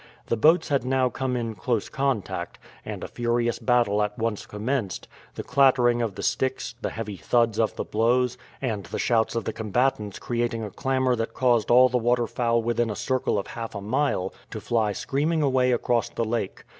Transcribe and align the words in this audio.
The 0.25 0.35
boats 0.35 0.69
had 0.69 0.83
now 0.83 1.09
come 1.09 1.35
in 1.37 1.53
close 1.53 1.87
contact, 1.87 2.57
and 2.83 3.03
a 3.03 3.07
furious 3.07 3.59
battle 3.59 4.01
at 4.01 4.17
once 4.17 4.47
commenced, 4.47 5.07
the 5.35 5.43
clattering 5.43 6.01
of 6.01 6.15
the 6.15 6.23
sticks, 6.23 6.73
the 6.81 6.89
heavy 6.89 7.17
thuds 7.17 7.59
of 7.59 7.75
the 7.75 7.83
blows, 7.83 8.35
and 8.63 8.83
the 8.85 8.97
shouts 8.97 9.35
of 9.35 9.43
the 9.45 9.53
combatants 9.53 10.17
creating 10.17 10.63
a 10.63 10.71
clamor 10.71 11.15
that 11.17 11.35
caused 11.35 11.69
all 11.69 11.87
the 11.87 11.99
waterfowl 11.99 12.63
within 12.63 12.89
a 12.89 12.95
circle 12.95 13.37
of 13.37 13.45
half 13.45 13.75
a 13.75 13.79
mile 13.81 14.33
to 14.49 14.59
fly 14.59 14.91
screaming 14.91 15.43
away 15.43 15.71
across 15.71 16.09
the 16.09 16.25
lake. 16.25 16.63